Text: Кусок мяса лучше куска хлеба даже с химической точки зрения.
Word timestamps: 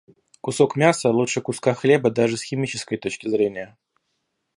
Кусок 0.43 0.71
мяса 0.77 1.09
лучше 1.11 1.41
куска 1.41 1.75
хлеба 1.75 2.09
даже 2.09 2.35
с 2.35 2.41
химической 2.41 2.97
точки 2.97 3.27
зрения. 3.27 3.77